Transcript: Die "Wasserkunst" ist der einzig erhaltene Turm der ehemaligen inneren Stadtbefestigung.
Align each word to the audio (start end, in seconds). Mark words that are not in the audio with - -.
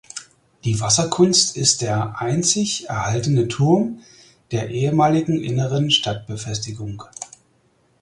Die 0.63 0.79
"Wasserkunst" 0.81 1.55
ist 1.55 1.81
der 1.83 2.19
einzig 2.19 2.89
erhaltene 2.89 3.47
Turm 3.47 3.99
der 4.49 4.71
ehemaligen 4.71 5.39
inneren 5.43 5.91
Stadtbefestigung. 5.91 7.03